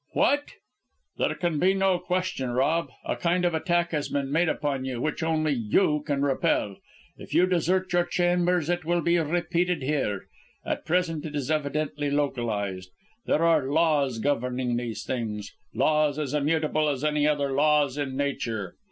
"What!" 0.13 0.53
"There 1.17 1.35
can 1.35 1.59
be 1.59 1.75
no 1.75 1.99
question, 1.99 2.49
Rob. 2.49 2.89
A 3.05 3.15
kind 3.15 3.45
of 3.45 3.53
attack 3.53 3.91
has 3.91 4.09
been 4.09 4.31
made 4.31 4.49
upon 4.49 4.83
you 4.83 4.99
which 4.99 5.21
only 5.21 5.51
you 5.53 6.01
can 6.07 6.23
repel. 6.23 6.77
If 7.19 7.35
you 7.35 7.45
desert 7.45 7.93
your 7.93 8.05
chambers, 8.05 8.67
it 8.67 8.83
will 8.83 9.01
be 9.01 9.19
repeated 9.19 9.83
here. 9.83 10.25
At 10.65 10.85
present 10.87 11.23
it 11.23 11.35
is 11.35 11.51
evidently 11.51 12.09
localised. 12.09 12.89
There 13.27 13.43
are 13.43 13.71
laws 13.71 14.17
governing 14.17 14.75
these 14.75 15.03
things; 15.03 15.51
laws 15.75 16.17
as 16.17 16.33
immutable 16.33 16.89
as 16.89 17.03
any 17.03 17.27
other 17.27 17.51
laws 17.51 17.95
in 17.95 18.17
Nature. 18.17 18.77